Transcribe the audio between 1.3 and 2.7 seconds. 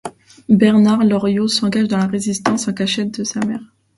s'engage dans la Résistance